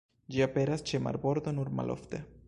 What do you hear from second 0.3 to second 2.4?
Ĝi aperas ĉe marbordo nur malofte.